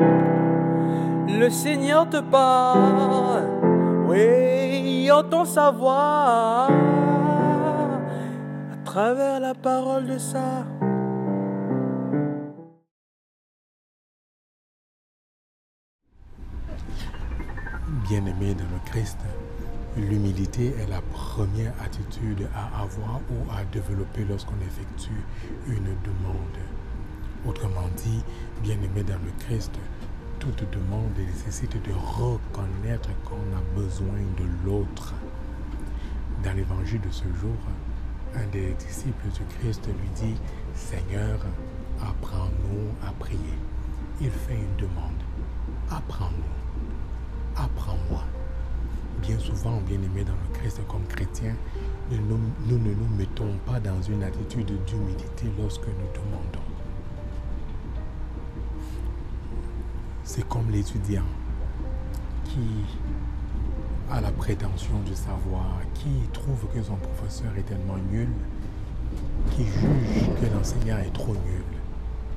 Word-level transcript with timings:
Le 0.00 1.48
Seigneur 1.50 2.08
te 2.08 2.20
parle, 2.20 3.44
oui, 4.08 5.10
entend 5.10 5.44
sa 5.44 5.70
voix 5.70 6.68
à 8.72 8.76
travers 8.84 9.40
la 9.40 9.54
parole 9.54 10.06
de 10.06 10.18
ça. 10.18 10.64
Bien-aimé 18.08 18.54
dans 18.54 18.64
le 18.64 18.80
Christ, 18.86 19.18
l'humilité 19.96 20.74
est 20.78 20.90
la 20.90 21.00
première 21.12 21.72
attitude 21.84 22.48
à 22.54 22.82
avoir 22.82 23.20
ou 23.30 23.50
à 23.52 23.64
développer 23.72 24.24
lorsqu'on 24.28 24.60
effectue 24.66 25.24
une 25.68 25.94
demande. 26.04 26.79
Autrement 27.46 27.88
dit, 27.96 28.22
bien-aimé 28.62 29.02
dans 29.02 29.14
le 29.24 29.32
Christ, 29.38 29.72
toute 30.38 30.62
demande 30.70 31.16
nécessite 31.16 31.72
de 31.72 31.92
reconnaître 31.92 33.08
qu'on 33.24 33.36
a 33.56 33.80
besoin 33.80 34.20
de 34.36 34.44
l'autre. 34.66 35.14
Dans 36.44 36.52
l'évangile 36.52 37.00
de 37.00 37.10
ce 37.10 37.24
jour, 37.40 37.56
un 38.34 38.46
des 38.52 38.74
disciples 38.74 39.28
du 39.28 39.40
Christ 39.58 39.86
lui 39.86 40.08
dit, 40.14 40.40
Seigneur, 40.74 41.38
apprends-nous 42.00 43.08
à 43.08 43.12
prier. 43.12 43.58
Il 44.20 44.30
fait 44.30 44.56
une 44.56 44.76
demande. 44.76 45.20
Apprends-nous. 45.90 46.44
Apprends-moi. 47.56 48.22
Bien 49.22 49.38
souvent, 49.38 49.80
bien 49.86 49.96
aimé 49.96 50.24
dans 50.24 50.32
le 50.32 50.58
Christ 50.58 50.80
comme 50.88 51.06
chrétien, 51.06 51.54
nous, 52.10 52.38
nous 52.66 52.78
ne 52.78 52.94
nous 52.94 53.16
mettons 53.16 53.56
pas 53.66 53.80
dans 53.80 54.00
une 54.02 54.22
attitude 54.22 54.72
d'humilité 54.84 55.46
lorsque 55.58 55.86
nous 55.86 56.12
demandons. 56.14 56.79
C'est 60.24 60.46
comme 60.48 60.70
l'étudiant 60.70 61.24
qui 62.44 62.84
a 64.10 64.20
la 64.20 64.30
prétention 64.32 65.00
de 65.08 65.14
savoir, 65.14 65.80
qui 65.94 66.28
trouve 66.32 66.66
que 66.74 66.82
son 66.82 66.96
professeur 66.96 67.52
est 67.56 67.62
tellement 67.62 67.96
nul, 68.10 68.28
qui 69.50 69.64
juge 69.64 70.28
que 70.40 70.54
l'enseignant 70.54 70.98
est 70.98 71.12
trop 71.12 71.32
nul, 71.32 71.64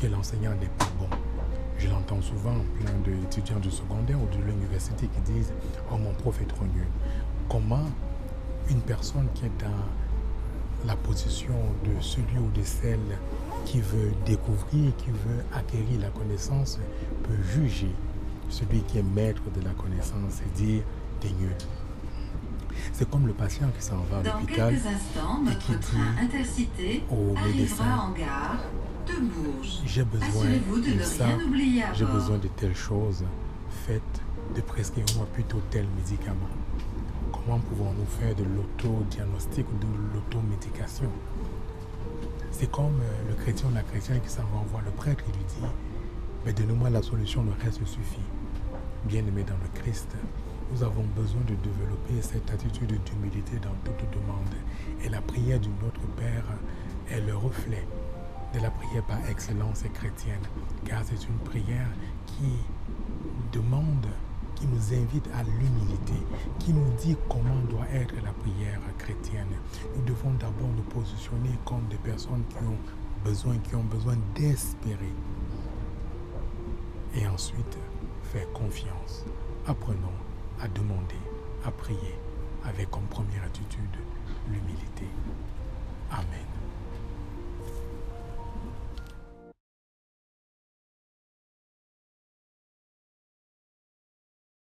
que 0.00 0.06
l'enseignant 0.06 0.52
n'est 0.60 0.70
pas 0.78 0.88
bon. 0.98 1.08
Je 1.78 1.88
l'entends 1.88 2.20
souvent, 2.20 2.56
plein 2.78 2.92
d'étudiants 3.04 3.60
du 3.60 3.70
secondaire 3.70 4.18
ou 4.20 4.26
de 4.36 4.42
l'université 4.44 5.08
qui 5.08 5.32
disent 5.32 5.52
Oh, 5.90 5.96
mon 5.96 6.12
prof 6.12 6.40
est 6.42 6.46
trop 6.46 6.64
nul. 6.64 6.86
Comment 7.48 7.86
une 8.68 8.82
personne 8.82 9.28
qui 9.34 9.46
est 9.46 9.58
dans 9.60 9.84
la 10.86 10.96
position 10.96 11.54
de 11.84 12.00
celui 12.00 12.38
ou 12.38 12.50
de 12.50 12.62
celle 12.64 13.18
qui 13.64 13.80
veut 13.80 14.12
découvrir, 14.24 14.94
qui 14.96 15.10
veut 15.10 15.44
acquérir 15.54 16.00
la 16.00 16.08
connaissance, 16.08 16.78
peut 17.24 17.42
juger 17.52 17.94
celui 18.48 18.80
qui 18.82 18.98
est 18.98 19.02
maître 19.02 19.42
de 19.54 19.64
la 19.64 19.70
connaissance 19.70 20.40
et 20.40 20.58
dire 20.58 20.82
T'es 21.20 21.28
nul. 21.38 21.54
C'est 22.94 23.08
comme 23.10 23.26
le 23.26 23.34
patient 23.34 23.68
qui 23.76 23.84
s'en 23.84 23.98
va 24.10 24.18
à 24.18 24.22
l'hôpital 24.22 24.74
et 24.74 24.78
qui 25.58 26.66
dit 26.78 27.02
au 27.10 27.34
médecin 27.34 28.14
j'ai 29.86 30.04
besoin 30.04 30.44
de, 30.44 31.02
ça, 31.02 31.26
j'ai 31.94 32.04
besoin 32.04 32.38
de 32.38 32.48
telle 32.48 32.76
chose, 32.76 33.24
faites 33.86 34.02
de 34.54 34.60
prescrire-moi 34.60 35.26
plutôt 35.32 35.60
tel 35.70 35.86
médicament. 35.96 36.48
Comment 37.44 37.58
pouvons-nous 37.58 38.04
faire 38.04 38.34
de 38.34 38.44
l'autodiagnostic 38.44 39.66
ou 39.72 39.78
de 39.78 40.14
l'automédication? 40.14 41.10
C'est 42.50 42.70
comme 42.70 43.00
euh, 43.00 43.28
le 43.30 43.34
chrétien 43.34 43.68
ou 43.70 43.74
la 43.74 43.82
chrétienne 43.82 44.20
qui 44.20 44.28
s'en 44.28 44.42
voir 44.70 44.82
le 44.84 44.90
prêtre 44.90 45.24
et 45.26 45.32
lui 45.32 45.44
dit 45.44 45.66
Mais 46.44 46.52
donne-moi 46.52 46.90
la 46.90 47.02
solution, 47.02 47.42
le 47.42 47.52
reste 47.64 47.84
suffit. 47.86 48.20
Bien-aimé 49.04 49.44
dans 49.44 49.54
le 49.54 49.80
Christ, 49.80 50.08
nous 50.72 50.82
avons 50.82 51.04
besoin 51.16 51.40
de 51.48 51.54
développer 51.54 52.20
cette 52.20 52.50
attitude 52.50 52.92
d'humilité 53.04 53.56
dans 53.62 53.74
toute 53.84 54.10
demande. 54.10 54.54
Et 55.02 55.08
la 55.08 55.22
prière 55.22 55.60
du 55.60 55.70
Notre 55.82 56.06
Père 56.16 56.44
est 57.10 57.20
le 57.20 57.34
reflet 57.34 57.86
de 58.52 58.60
la 58.60 58.70
prière 58.70 59.04
par 59.04 59.18
excellence 59.30 59.82
chrétienne, 59.94 60.42
car 60.84 61.02
c'est 61.04 61.26
une 61.26 61.38
prière 61.38 61.88
qui 62.26 62.30
qui 62.36 62.52
nous 64.80 64.96
invite 64.96 65.28
à 65.34 65.42
l'humilité, 65.42 66.14
qui 66.58 66.72
nous 66.72 66.90
dit 67.02 67.16
comment 67.28 67.60
doit 67.68 67.86
être 67.92 68.14
la 68.24 68.32
prière 68.32 68.80
chrétienne. 68.98 69.48
Nous 69.96 70.02
devons 70.02 70.32
d'abord 70.34 70.68
nous 70.74 70.82
positionner 70.82 71.50
comme 71.64 71.86
des 71.90 71.96
personnes 71.96 72.44
qui 72.48 72.56
ont 72.56 72.78
besoin, 73.24 73.58
qui 73.58 73.74
ont 73.74 73.84
besoin 73.84 74.16
d'espérer. 74.34 75.12
Et 77.14 77.26
ensuite, 77.26 77.78
faire 78.32 78.50
confiance. 78.52 79.24
Apprenons 79.66 80.16
à 80.60 80.68
demander, 80.68 81.20
à 81.64 81.70
prier 81.70 82.14
avec 82.64 82.90
comme 82.90 83.06
première 83.10 83.44
attitude. 83.44 83.96